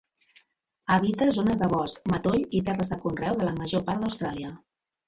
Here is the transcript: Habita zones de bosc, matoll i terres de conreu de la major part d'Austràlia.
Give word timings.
Habita 0.95 1.27
zones 1.35 1.61
de 1.65 1.69
bosc, 1.75 2.01
matoll 2.15 2.49
i 2.61 2.65
terres 2.71 2.93
de 2.95 3.01
conreu 3.07 3.39
de 3.45 3.51
la 3.53 3.57
major 3.63 3.89
part 3.93 4.07
d'Austràlia. 4.07 4.57